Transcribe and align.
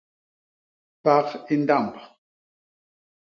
Pak 1.03 1.27
i 1.53 1.55
ndamb. 1.61 1.95